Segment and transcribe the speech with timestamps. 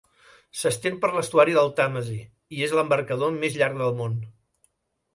[0.61, 2.19] S'estén per l'estuari del Tàmesi
[2.59, 4.21] i és l'embarcador més llarg del món.